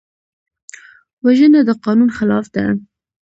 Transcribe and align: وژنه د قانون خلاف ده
وژنه 1.23 1.59
د 1.67 1.69
قانون 1.83 2.09
خلاف 2.17 2.45
ده 2.55 2.65